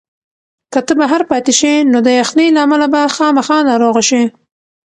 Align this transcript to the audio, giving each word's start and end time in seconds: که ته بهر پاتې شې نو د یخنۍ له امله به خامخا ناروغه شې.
که 0.73 0.79
ته 0.87 0.93
بهر 0.99 1.21
پاتې 1.29 1.53
شې 1.59 1.73
نو 1.91 1.97
د 2.05 2.09
یخنۍ 2.19 2.47
له 2.55 2.59
امله 2.65 2.87
به 2.93 3.01
خامخا 3.15 3.57
ناروغه 3.69 4.03
شې. 4.09 4.23